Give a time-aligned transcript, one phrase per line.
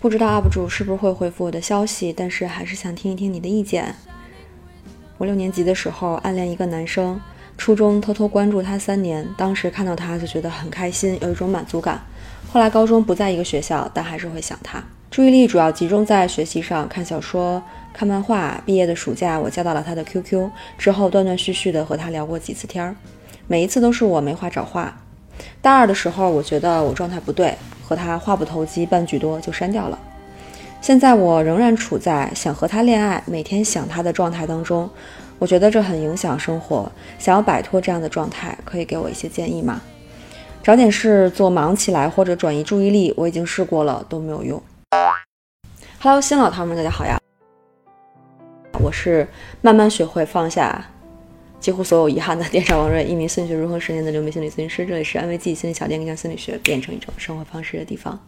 [0.00, 3.92] 不知道 UP 主是不是会回复我的消息，但是还是想听一听你的意见。
[5.16, 7.20] 我六年级的时候暗恋一个男生，
[7.56, 12.00] 初中偷偷关注他三年，当时看到他就觉得很开心，有一种满足感。
[12.52, 14.80] 后来高中不在一个学校，但还是会想他。
[15.10, 17.60] 注意力主要集中在学习上，看小说、
[17.92, 18.62] 看漫画。
[18.64, 22.94] 毕业的暑假，我加到了他的 QQ，之后断断续续的和他聊过几次天儿，
[23.48, 24.96] 每一次都是我没话找话。
[25.60, 27.56] 大二的时候，我觉得我状态不对。
[27.88, 29.98] 和他话不投机半句多就删掉了。
[30.82, 34.88] 现在我仍然处在想和他恋爱、每天想他的状态当中，
[35.38, 36.92] 我觉得这很影响生活。
[37.18, 39.80] 想要摆脱这样的状态，可以给我一些建议吗？
[40.62, 44.62] 找点事做，忙起来或者转移注意力，我已经试过了都没有用。
[46.00, 47.18] Hello，新老汤们，大家好呀！
[48.84, 49.26] 我是
[49.62, 50.84] 慢慢学会放下。
[51.60, 54.86] 几乎所有遗憾的电商王瑞，一名心理学如何十年的流媒心理咨询师。
[54.86, 58.18] 这里是安慰剂心理小店，将心理学变成一种生活方式的地方。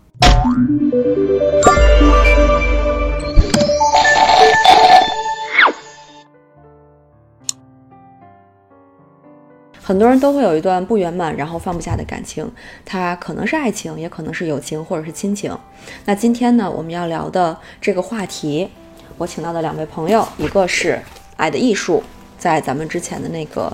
[9.81, 12.51] 很多人都会有一段不圆满，然后放不下的感情，
[12.85, 15.57] 它可能是爱情，也可能是友情，或者是亲情。
[16.05, 18.69] 那今天呢，我们要聊的这个话题，
[19.17, 21.01] 我请到的两位朋友，一个是
[21.37, 22.03] 爱的艺术。
[22.41, 23.71] 在咱们之前的那个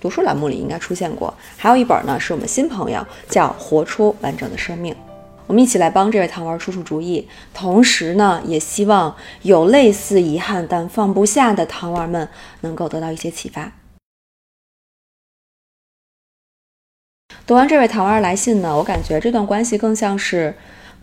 [0.00, 4.94] 读书栏目里应该出现过，还有一本呢，是我们新朋友叫《活出完整的生命》，
[5.46, 12.26] 我们一起来帮这位糖丸出出主意，同时呢，也希望有类似遗憾但放不下的糖丸们
[12.62, 13.70] 能够得到一些启发。
[17.46, 20.54] 读完这位糖丸来信呢，我感觉这段关系更像是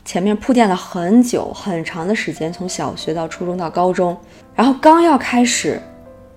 [0.04, 4.18] 前面铺垫了很久很长的时间，从小学到初中到高中，
[4.56, 5.80] 然后刚要开始。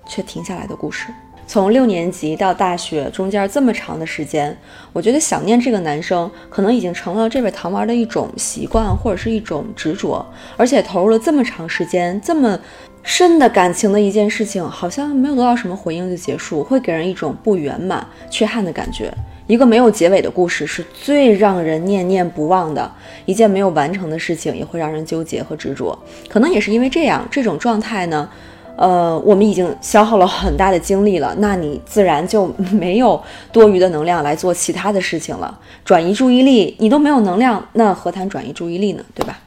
[0.05, 1.07] 却停下来的故事，
[1.47, 4.55] 从六年级到大学中间这么长的时间，
[4.91, 10.25] 我觉得想念这个男生可能已经成了这位糖丸的一种习惯或者是一种执着，
[10.57, 12.57] 而且投入了这么长时间、这么
[13.01, 19.13] 深的感情的一件事情，好像没有得到什么回应就结束，会给人一种不圆满、缺憾的感觉。
[19.45, 22.89] 一个没有结尾的故事是最让人念念不忘的
[23.25, 25.97] 一件没有完成的事情，也会让人纠结和执着。
[26.29, 28.29] 可能也是因为这样，这种状态呢。
[28.75, 35.57] 呃，我们已经消耗了很大的精力了，那你自然就没有多余的能量来做其他的事情了。
[35.85, 39.03] 转移注意力，你都没有能量，那何谈转移注意力呢？
[39.13, 39.37] 对吧？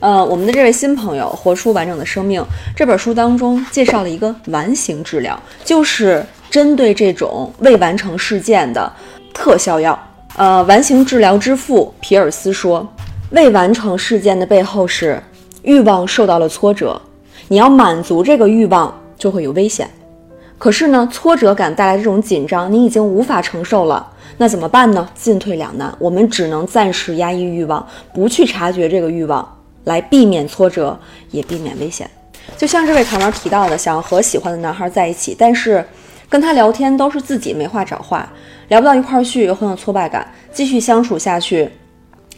[0.00, 2.40] 呃，我们的这位新朋友《活出完整的生命》
[2.74, 8.92] 这本书当中介绍了一个完形治疗，就是针对这种未完成事件的
[9.32, 9.96] 特效药。
[10.36, 12.84] 呃，完形治疗之父皮尔斯说，
[13.30, 15.22] 未完成事件的背后是
[15.62, 17.00] 欲望受到了挫折。
[17.48, 19.88] 你要满足这个欲望，就会有危险。
[20.58, 24.08] 可是呢，挫折感带来这种紧张，你已经无法承受了。
[24.38, 25.08] 那怎么办呢？
[25.14, 29.46] 进退两难，我们只能暂时压抑欲望，不去察觉这个欲望，
[29.84, 30.98] 来避免挫折，
[31.30, 32.08] 也避免危险。
[32.56, 35.84] 就像这位糖糖提到的，想要和喜欢的男孩在一起，但是
[36.28, 38.28] 跟他聊天都是自己没话找话，
[38.68, 41.68] 聊不到一块儿去，又很有挫败感，继续相处下去。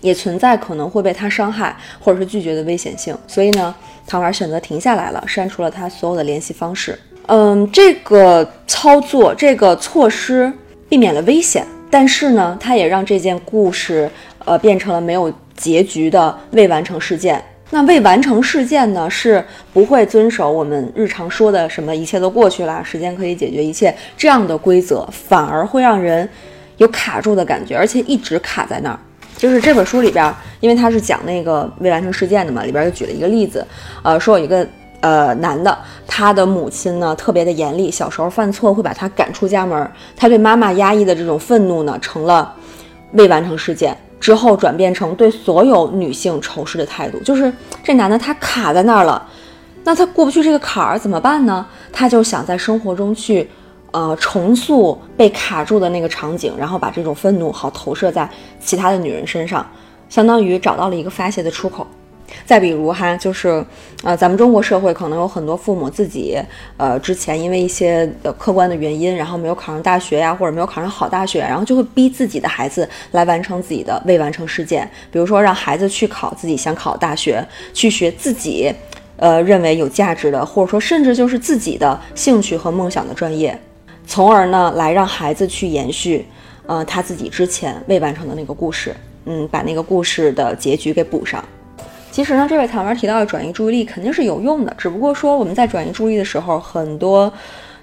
[0.04, 3.74] 也存在可能会被他伤害或者是拒绝的危险性，所以呢，
[4.06, 6.98] 唐婉选择停下来了，删除了他所有的联系方式。
[7.26, 10.52] 嗯，这个操作，这个措施
[10.90, 14.10] 避免了危险，但是呢，它也让这件故事，
[14.44, 17.42] 呃，变成了没有结局的未完成事件。
[17.70, 19.42] 那未完成事件呢，是
[19.72, 26.28] 不会遵守我们日常说的什么一切都过去了，时间可以解决一切这样的规则，反而会让人
[26.76, 28.98] 有卡住的感觉，而且一直卡在那儿。
[29.36, 33.66] 就是这本书里边，因为他是讲那个未完成事件的嘛，里边就举了一个例子，
[34.02, 34.66] 呃，说有一个
[35.00, 42.54] 呃男的，他的母亲呢特别的严厉，小时候犯错会把他赶出家门，他对妈妈压抑的这种愤怒呢，成了
[43.12, 47.18] 未完成事件之后转变成对所有女性仇视的态度。
[47.20, 47.52] 就是
[47.82, 49.26] 这男的他卡在那儿了，
[49.82, 51.66] 那他过不去这个坎儿怎么办呢？
[51.92, 53.50] 他就想在生活中去。
[53.94, 58.28] 呃，重塑被卡住的那个场景，然后把这种愤怒好投射在
[58.58, 59.64] 其他的女人身上，
[60.08, 61.86] 相当于找到了一个发泄的出口。
[62.44, 63.64] 再比如哈，就是
[64.02, 66.36] 呃，咱们中国社会可能有很多父母自己
[66.76, 78.74] 呃之前因为一些呃客观的原因，然后没有考上大学呀，或者没有考上好大学，然后就会逼自己的孩子来完成自己的未完成事件，比如说让孩子去考自己想考大学，去学自己
[79.18, 83.56] 呃认为有价值的，或者说甚至就是自己的兴趣和梦想的专业。
[84.06, 86.24] 从而呢，来让孩子去延续，
[86.66, 91.44] 呃，他自己之前未完成的那个故事，嗯，把那个故事的结局给补上。
[92.10, 97.32] 其实呢，这位糖丸提到的转移注意力肯定是有用的，只不过说我们在转移注意的时候，很多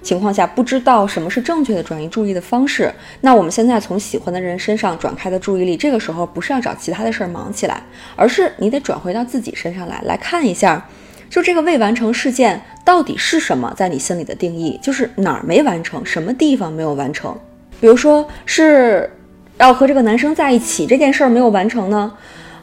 [0.00, 2.90] 情况下不知道什么是正确的转移注意的方式，
[3.20, 7.82] 那我们现在从喜欢的人身上转开的注意力，这个时候不是要找其他的事儿忙起来，
[8.16, 10.88] 而是你得转回到自己身上来，来看一下，
[11.32, 17.34] 就这个未完成事件到底是什么，在你心里的定义，就是哪儿没完成，什么地方没有完成。
[17.80, 19.10] 比如说是
[19.56, 22.12] 要和这个男生在一起这件事儿没有完成呢，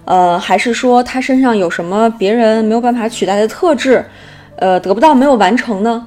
[0.06, 4.06] 呃，还是说他身上有什么别人没有办法取代的特质，
[4.57, 6.06] 呃，得不到没有完成呢？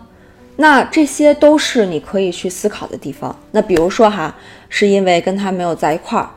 [0.54, 3.36] 那这些都是你可以去思考的地方。
[3.50, 4.32] 那比如说哈，
[4.68, 6.30] 是因为跟他没有在一块儿，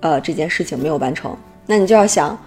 [0.00, 1.34] 呃，这件事情没有完成，
[1.64, 2.38] 那你就要想，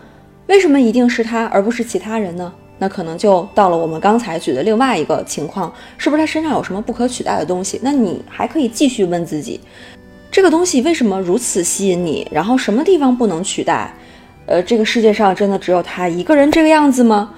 [0.45, 2.54] 为什么一定是他而不是其他人呢？
[2.77, 7.80] 那可能就到了我们刚才举的另外一个情况，是不是他身上有什么不可取代的东西？
[7.83, 9.60] 那你还可以继续问自己，
[10.31, 12.27] 这个东西为什么如此吸引你？
[12.31, 13.94] 然后什么地方不能取代？
[14.45, 17.31] 呃，这个世界上真的只有他一个人这个样子吗？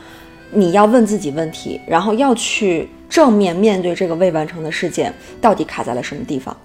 [0.51, 2.89] 你要问自己问题，然后要去。
[3.09, 6.55] 正面面对这个未完成的事件，到底卡在了什么地方？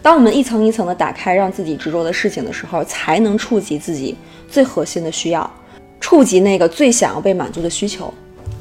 [0.00, 4.16] 当我们一层一层的打开让自己执着的事情的时候，才能触及自己
[4.48, 5.50] 最核心的需要，
[6.00, 8.12] 触及那个最想要被满足的需求。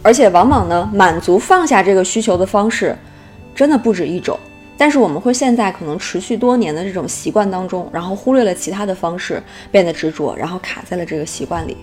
[0.03, 2.95] 而且往往呢，满足放下这个需求的方式，
[3.53, 4.39] 真的不止一种。
[4.77, 9.41] 但是我们会陷在可能持续多年的这种习惯当中，然后忽略了其他的方式，
[9.71, 11.75] 变得执着，然后卡在了这个习惯里。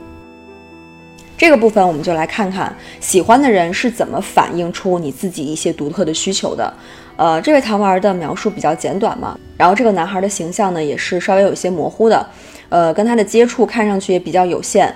[1.37, 6.73] 这个部分我们就来看看喜欢的人是怎么反映出你自己一些独特的需求的。
[7.17, 12.25] 呃，这位糖丸的描述比较简短嘛，然后这个男孩的形象呢也是稍微有些模糊的，
[12.69, 14.95] 呃，跟他的接触看上去也比较有限。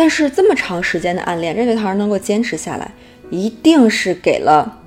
[0.00, 2.90] 但是这么长时间的暗恋，这位糖丸能够坚持下来，
[3.28, 4.78] 一定是给了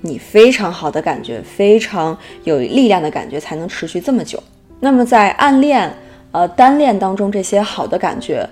[0.00, 4.42] 你非常好的感觉，非常有力量的感觉，才能持续这么久。
[4.80, 5.94] 那么在暗恋、
[6.30, 8.48] 呃单恋当中，这些好的感觉。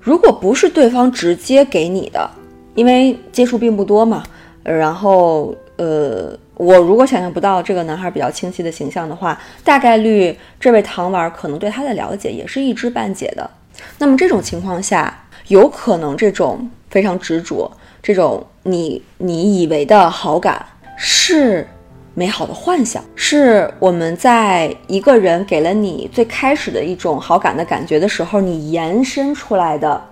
[0.00, 2.30] 如果不是对方直接给你的，
[2.74, 4.22] 因为接触并不多嘛，
[4.62, 13.50] 然后呃，我如果想象不到这个男孩比较清晰的形象的话，大概率这位糖丸可能对他的了解也是一知半解的。
[13.98, 15.14] 那么这种情况下，
[15.48, 17.70] 有可能这种非常执着，
[18.02, 20.64] 这种你你以为的好感
[20.96, 21.66] 是。
[22.12, 30.02] 美好的幻想是我们在一个人给了你最开始的一种好感的感觉的时候，你延伸出来的，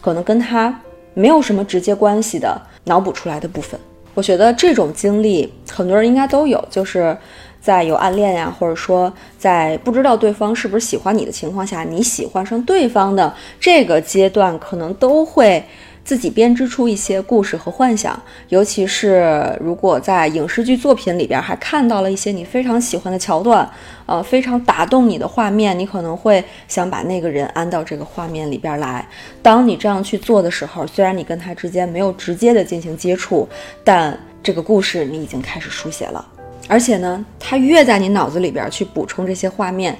[0.00, 0.78] 可能跟他
[1.14, 3.78] 没有什么直接关系的脑补出来的部分。
[4.14, 7.16] 我觉得这种经历很多人应该都有，就是
[7.64, 15.64] 在有暗恋呀，或者说在不知道对方是不是喜欢你的情况下，你喜欢上对方的这个阶段，可能都会。
[16.04, 23.66] 自己编织出一些故事和幻想，尤其是如果在影视剧作品里边还看到了一些你非常喜欢的桥段，
[24.04, 29.08] 呃，非常打动你的画面，你可能会想把那个人安到这个画面里边来。
[29.40, 33.48] 当你这样去做的时候，虽然你跟他之间没有直接的进行接触，
[33.82, 36.33] 但这个故事你已经开始书写了。
[36.68, 39.96] 而且呢，他越在你脑子里边去补充这些画面，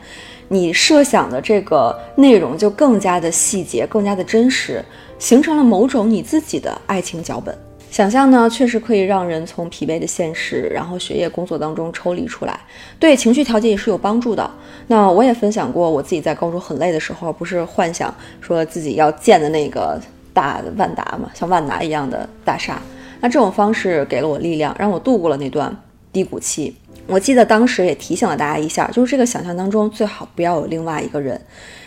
[0.48, 4.84] 你设想的这个内容就更加的细节，更加的真实。
[5.16, 7.56] 形成了某种你自己的爱情脚本，
[7.88, 12.58] 想象呢，确实可以让人从疲惫的现实，然后学业工作当中抽离出来，
[12.98, 14.50] 对情绪调节也是有帮助的。
[14.88, 19.98] 那我也分享过，我自己在高中很累的时候，不是幻想说自己要建的那个
[20.34, 22.82] 大万达嘛，像万达一样的大厦，
[23.20, 25.74] 那这种方式给了我力量，让我度过了那段
[26.14, 26.74] 低谷期。
[27.06, 31.38] 我记得当时也提醒了大家一下，就是这个想象当中最好不要有另外一个人。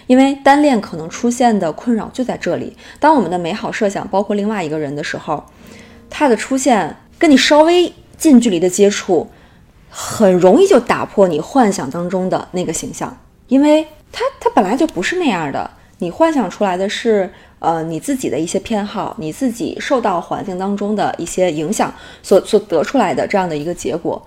[0.05, 2.77] 因为单恋可能出现的困扰就在这里。
[2.99, 5.43] 当我们的美好设想包括另外一个人的时候，
[6.09, 9.27] 他的出现跟你稍微近距离的接触，
[9.89, 13.17] 很容易就打破你幻想当中的那个形象，
[13.47, 15.71] 因为他他本来就不是那样的。
[15.99, 24.21] 你幻想出来的是，呃，你自己的一些偏好，你自己受到环境当中的一些影响所所得出来的这样的一个结果。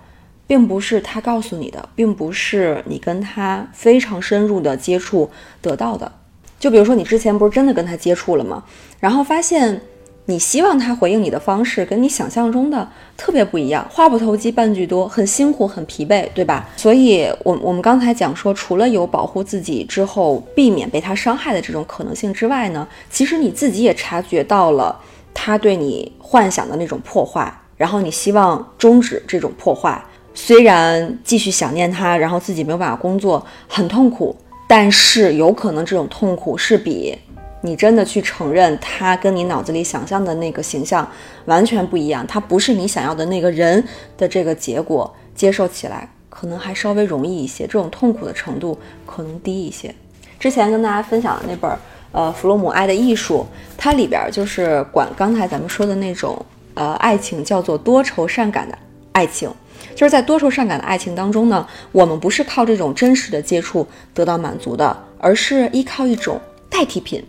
[0.47, 5.31] 并不是他告诉你的，并不是你跟他非常深入的接触
[5.63, 6.11] 得到的。
[6.59, 8.65] 就比如说，你之前不是真的跟他接触了吗？
[8.99, 9.81] 然后发现
[10.27, 16.69] 你希望他回应你的方式跟你想象中的特别不一样，话不投机半句多，很辛苦，很疲惫，对吧？
[16.77, 24.97] 所以，我我们刚才讲说，除了有保护自己之后避免被他伤害的这种可能性之外呢，其实你自己也察觉到了
[25.35, 30.01] 他对你幻想的那种破坏，然后你希望终止这种破坏。
[30.33, 34.37] 虽然继续想念他，然后自己没有办法工作，很痛苦，
[34.69, 37.19] 但是有可能这种痛苦是比
[37.63, 41.07] 你真的去承认他跟你脑子里想象的那个形象
[41.45, 43.83] 完全不一样，他不是你想要的那个人
[44.17, 49.95] 的这个结果，接受起来可能还稍微容易一些，这种痛苦的程度可能低一些。
[50.39, 51.71] 之前跟大家分享的那本
[52.13, 58.79] 呃弗洛姆《爱的艺术》，它里边就是管刚才咱们说的那种呃爱情叫做多愁善感的
[59.13, 59.53] 爱情。
[59.95, 67.23] 就是在多愁善感的爱情当中呢，我们不是靠这种真实的接触得到满足的，而是依靠一种代替品，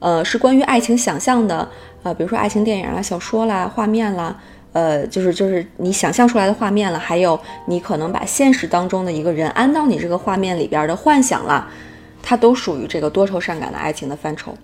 [0.00, 1.68] 呃，是关于爱情想象的，
[2.02, 4.36] 呃，比如说爱情电影啦、小说啦、画面啦，
[4.72, 11.68] 呃，就是就是你想象出来的画面了，还有你可能把现实当中的一个人安到你这个画面里边的幻想啦，
[12.22, 14.54] 它都属于这个多愁善感的爱情的范畴。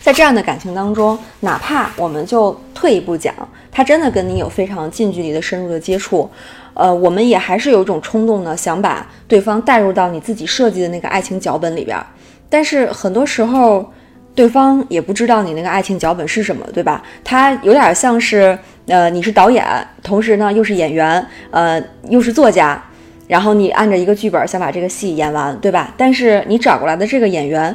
[0.00, 3.34] 在这样的感情当中，哪怕我们就退一步讲，
[3.70, 6.30] 他真的跟你有非常近距离的深入的接触，
[6.72, 11.98] 呃，我们也还是有一种冲动呢，想把对方带入到你自己设计的那个爱情脚本里边。
[12.48, 13.92] 但是很多时候，
[14.34, 17.02] 对方也不知道你那个爱情脚本是什么，对吧？
[17.22, 19.64] 他有点像是，呃，你是导演，
[20.02, 22.82] 同时呢又是演员，呃，又是作家，
[23.28, 25.94] 然后你按着一个剧本想把这个戏演完，对吧？
[25.96, 27.74] 但是你找过来的这个演员。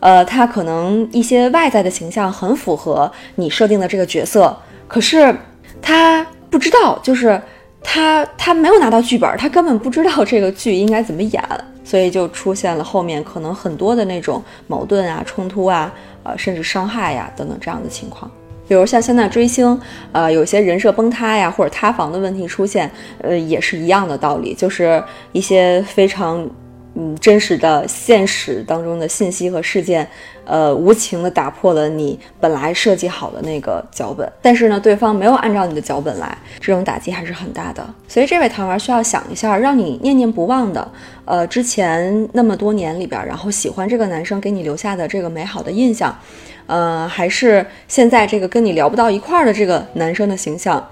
[0.00, 5.34] 呃，他可能一些外在的形象很符合你设定的这个角色，可是
[5.82, 7.42] 他不知道，就是
[7.82, 11.42] 他他没有拿到剧本，他根本不知道这个剧应该怎么演，
[11.84, 15.92] 所以就出现了后面可能很多的那种矛盾啊、冲突啊，
[16.22, 18.30] 呃，甚至伤害呀等等这样的情况。
[18.66, 19.80] 比如像现在追星，
[20.12, 22.90] 呃，有些人设崩塌呀，或者塌房的问题出现，
[23.22, 26.48] 呃，也是一样的道理，就是一些非常。
[27.00, 30.04] 嗯，真实的现实当中的信息和事件，
[30.44, 34.28] 呃，无情的打破了你本来设计好的那个脚本。
[34.42, 37.88] 但是呢，对方没有按照你的脚本来，这种打击还是很大的。
[38.08, 40.90] 所以这位糖丸需要想一下，让你念念不忘的，
[41.24, 46.12] 呃，之前那么多年里边，然后喜欢这个男生给你留下的这个美好的印象，
[46.66, 50.84] 呃，还是现在这个跟你聊不到一块儿的这个男生的形象。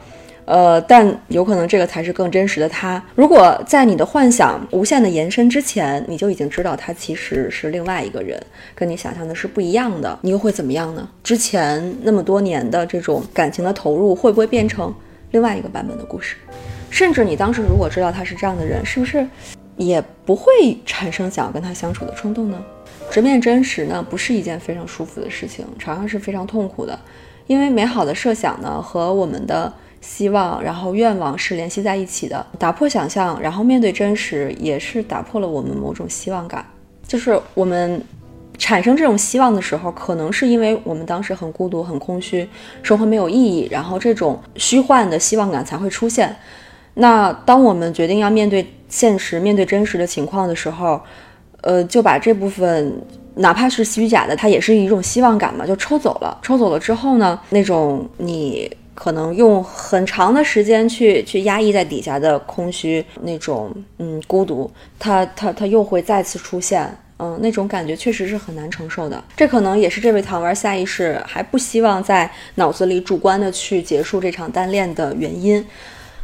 [0.46, 3.02] 呃，但有可能这个才是更真实的他。
[3.16, 8.40] 如果在你的幻想无限的延伸之前，你就已经知道他其实是另外一个人，
[8.72, 11.08] 跟你想象的是不一样的，你又会怎么样呢？
[11.24, 14.94] 之前那么多年的这种感情的投入，会不会变成
[15.32, 16.36] 另外一个版本的故事？
[16.90, 19.26] 甚至你当时如果知道他是这样的人，是不是
[19.76, 22.64] 也不会产生想要跟他相处的冲动呢？
[23.10, 26.96] 直面真实呢，不是一件非常舒服的事情，常常是非常痛苦的，
[27.48, 29.72] 因为美好的设想呢和我们的。
[30.00, 32.44] 希望，然后愿望是联系在一起的。
[32.58, 36.64] 打破想象，然后面对真实，也是打破了我们某种希望感。
[37.06, 38.00] 就是我们
[38.58, 42.48] 产生这种希望的时候，可能是因为我们当时很孤独、很空虚，
[42.82, 46.34] 生活没有意义，然后这种虚幻的希望感才会出现。
[46.94, 51.00] 那当我们决定要面对现实、面对真实的情况的时候，
[51.62, 52.92] 呃，就把这部分
[53.34, 56.38] 哪怕是虚假的，它也是一种希望感嘛，就抽走了。
[56.42, 58.70] 抽走了之后呢，那种你。
[58.96, 69.22] 可能用很长的时间去去压抑在底下的空虚，那种嗯孤独，它它它又会再次出现，嗯，那种感觉确实是很难承受的。
[69.36, 75.64] 这可能也是这位糖丸下意识还不希望在脑子里主观的去结束这场单恋的原因。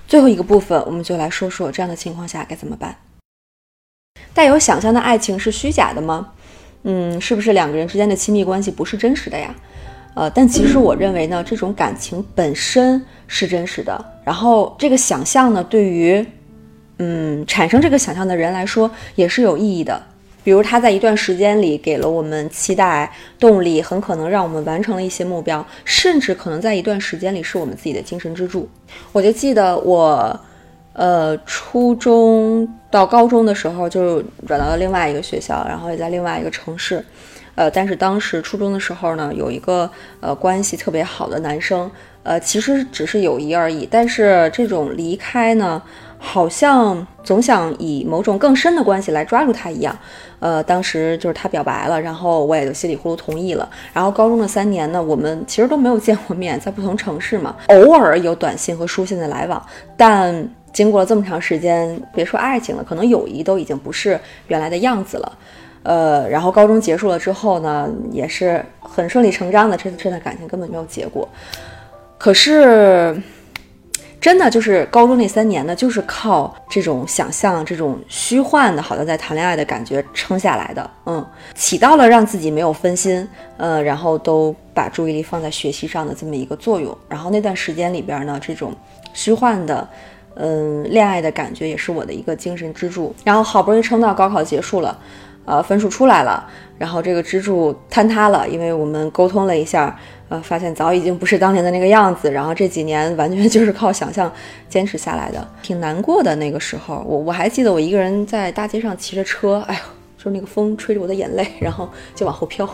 [0.08, 2.96] 最后一个部分，我们就来说说这样的情况下该怎么办。
[4.34, 6.32] 带有想象的爱情是虚假的吗？
[6.84, 9.54] 嗯，是不是两个人之间的亲密关系不是真实的呀？
[10.14, 14.04] 呃，但其实我认为呢，这种感情本身是真实的。
[14.24, 16.24] 然后这个想象呢，对于
[16.98, 20.00] 嗯产生这个想象的人来说也是有意义的。
[20.44, 28.68] 比如他在一段时间里给了我们期待、动力，很可能让我们完成了一些目标，甚至可能在一段时间里是我们自己的精神支柱。
[29.12, 30.38] 我就记得我
[30.94, 37.04] 呃初中到高中的时候就转到了另外一个学校，然后也在另外一个城市。
[37.54, 39.88] 呃，但是当时初中的时候呢，有一个
[40.20, 41.90] 呃关系特别好的男生，
[42.22, 43.86] 呃，其实只是友谊而已。
[43.90, 45.80] 但是这种离开呢，
[46.18, 49.96] 好像总想以某种更深的关系来抓住他一样。
[50.40, 53.68] 呃，当时就是他表白了，然后我也就稀里糊涂同意了。
[53.92, 59.64] 然后高中的三年呢，我们其实都没有见过面，在不同城市嘛，偶尔有短信和书信的来往。
[59.96, 64.18] 但经过了这么长时间，别说爱情了，可能友谊都已经不是
[64.48, 65.38] 原来的样子了。
[65.82, 71.28] 呃，然后高中结束了之后呢，也是很顺理成章的，这这段感情根本没有结果。
[72.18, 73.20] 可是，
[74.20, 80.88] 真的就是高中那三年呢，就是靠这种想象、这种虚幻的，好像在谈恋爱的感觉撑下来的。
[81.06, 86.96] 嗯，起到了让自己没有分心，呃，然后都把注意力放在学习上的这么一个作用。
[87.08, 88.72] 然后那段时间里边呢，这种
[89.12, 89.88] 虚幻的，
[90.36, 93.12] 嗯，恋爱的感觉也是我的一个精神支柱。
[93.24, 94.96] 然后好不容易撑到高考结束了。
[95.44, 96.46] 呃，分数出来了，
[96.78, 102.30] 然后这个支柱坍塌了，因为我们沟通了一下，呃，发现早已经不是当年的那个样子。
[102.30, 104.32] 然后这几年完全 就是靠想象
[104.68, 107.04] 坚持下来的，挺难过的那个时候。
[107.06, 109.80] 我我还记得我一个人在大街上骑着车，哎呦，
[110.24, 112.68] 就那个风吹着我的眼泪，然后就往后飘，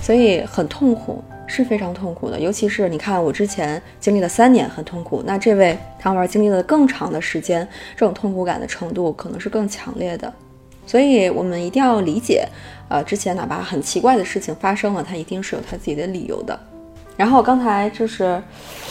[0.00, 1.22] 所以很痛苦。
[1.50, 2.38] 是非常痛苦的。
[2.38, 10.30] 尤其是你看，我之前经历了三年很痛苦，那这位糖丸经历了更长的时间，这种痛苦感的程度可能是更强烈的。
[10.88, 12.48] 所以我们一定要理解，
[12.88, 16.58] 呃，之前哪怕很奇怪的事情发生了，它一定是有它自己的理由的。
[17.16, 18.42] 然后刚才就是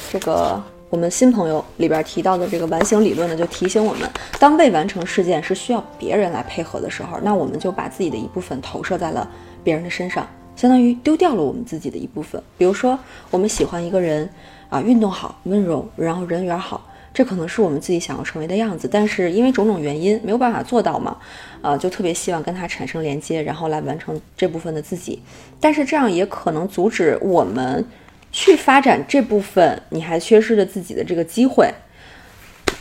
[0.10, 0.64] 这个。
[0.90, 9.30] 我们新朋友里边提到的这个完形理论呢，就提醒我们，当未完成事件是需要别人来配合的时候，那我们就把自己的一部分投射在了
[9.66, 10.26] 别人的身上，
[10.56, 12.42] 相当于丢掉了我们自己的一部分。
[12.58, 12.98] 比如说，
[13.30, 14.30] 我们喜欢一个人
[14.70, 16.82] 啊，运动好、温柔，然后人缘好，
[17.18, 21.18] 这可能是我们自己想要成为的样子，但是因为种种原因没有办法做到嘛，
[21.64, 25.20] 呃，就特别希望跟他产生连接，然后来完成这部分的自己。
[25.60, 27.84] 但是这样也可能阻止我们。
[28.30, 31.74] 去发展这部分你还缺失的自己的这个机会，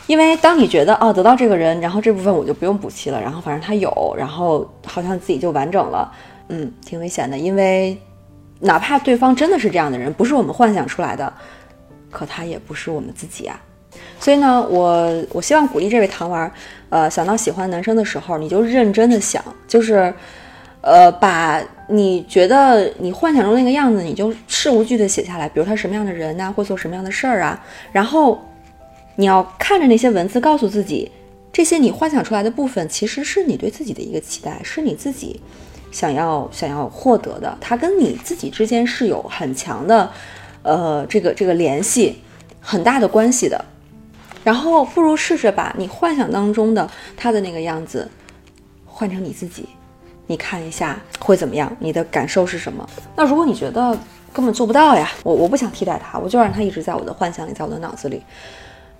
[0.07, 6.13] 因为当你觉得哦得到这个人，然后这部分我就不用补齐了，然后反正他有，然后好像自己就完整了，
[6.49, 7.39] 嗯，挺危险的。
[7.39, 7.97] 因为
[8.59, 11.33] 哪怕对方真的是这样的人，不是我们幻想出来的，
[12.11, 13.59] 可他也不是我们自己啊。
[14.19, 16.51] 所以呢，我我希望鼓励这位糖丸，
[16.89, 20.13] 呃，想到喜欢男生的时候，你就认真的想，就是。
[20.83, 27.61] 呃，把你觉得你幻想中那个样子，你就事无巨的写下来，比如他什么样的人呐，会做什么样的事儿啊，
[27.91, 28.41] 然后
[29.17, 31.11] 你要看着那些文字，告诉自己，
[31.53, 35.41] 这些你幻想出来的部分，其实是你对自己的一个期待，是你自己
[35.91, 40.09] 想要想要获得的，它跟你自己之间是有很强的，
[40.63, 42.23] 呃，这个这个联系，
[42.61, 43.65] 很大的关系的。
[44.47, 48.09] 然后不如试着把你幻想当中的他的那个样子
[48.87, 49.69] 换成你自己。
[50.29, 51.77] 你看一下会怎么样？
[51.81, 52.89] 你的感受是什么？
[53.17, 53.99] 那如果你觉得
[54.33, 58.23] 根本做不到呀，我我不想替代他，我就让他一直在我的幻想里，在我的脑子里。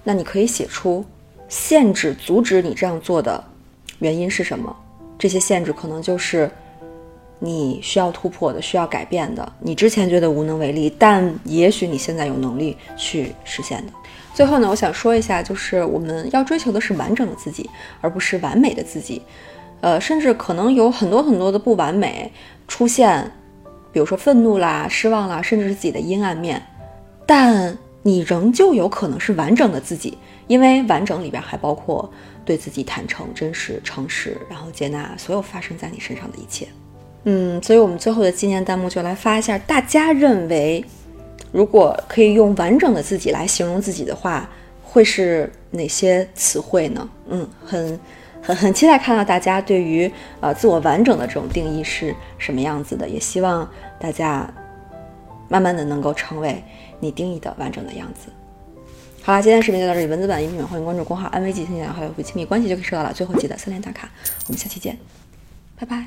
[0.03, 1.05] 那你可以写出
[1.49, 3.43] 限制、阻止你这样做的
[4.01, 4.75] 原因是什么？
[5.17, 6.51] 这些限制可能就是
[7.39, 9.53] 你需要突破的、需要改变的。
[9.61, 13.93] 你之前觉得无能为力，但也许你现在有能力去实现的。
[14.35, 17.69] 最后呢，我想说一下，就是我们要追求的是完整的自己，
[18.01, 19.23] 而不是完美的自己。
[19.81, 22.33] 呃，甚至可能有很多很多的不完美
[22.67, 23.31] 出现，
[23.93, 26.61] 比如说愤怒啦、失望啦，甚至是自己的阴暗面，
[27.27, 30.17] 但你仍旧有可能是完整的自己，
[30.47, 32.11] 因为完整里边还包括
[32.45, 36.67] 对自己坦诚、真实、诚实，然后接纳所有发生在你身上的一切。
[37.29, 40.83] 嗯，所以我们最后的纪念弹幕就来发一下，大家认为，
[41.53, 44.49] 如果可以用完整的自己来形容自己的话，
[44.83, 47.09] 会是哪些词汇呢？
[47.29, 48.01] 嗯，很。
[48.43, 50.09] 很很期待看到大家对于
[50.39, 54.49] 呃自我完整的这种定义是什么样子的，也希望大家
[55.49, 56.63] 慢慢的能够成为
[57.01, 58.31] 你定义的完整的样子。
[59.21, 63.13] 好了，今天视频就到这里，文字版音频版欢迎关注公号安慰剂，添加好友和亲密关系就可以收到了。
[63.13, 64.09] 最后记得三连打卡，
[64.47, 64.97] 我们下期见，
[65.77, 66.07] 拜拜。